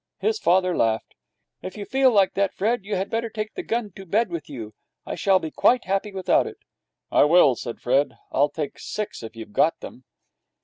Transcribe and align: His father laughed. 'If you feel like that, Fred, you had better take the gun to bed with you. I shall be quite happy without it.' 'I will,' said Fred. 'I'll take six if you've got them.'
His 0.17 0.39
father 0.39 0.75
laughed. 0.75 1.13
'If 1.61 1.77
you 1.77 1.85
feel 1.85 2.09
like 2.11 2.33
that, 2.33 2.55
Fred, 2.55 2.83
you 2.83 2.95
had 2.95 3.11
better 3.11 3.29
take 3.29 3.53
the 3.53 3.61
gun 3.61 3.91
to 3.95 4.03
bed 4.03 4.31
with 4.31 4.49
you. 4.49 4.73
I 5.05 5.13
shall 5.13 5.37
be 5.37 5.51
quite 5.51 5.85
happy 5.85 6.11
without 6.11 6.47
it.' 6.47 6.57
'I 7.11 7.25
will,' 7.25 7.55
said 7.55 7.79
Fred. 7.79 8.17
'I'll 8.31 8.49
take 8.49 8.79
six 8.79 9.21
if 9.21 9.35
you've 9.35 9.53
got 9.53 9.79
them.' 9.79 10.03